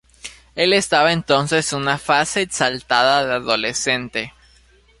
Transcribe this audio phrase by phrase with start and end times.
[0.55, 4.33] Él estaba entonces en una "fase exaltada de adolescente".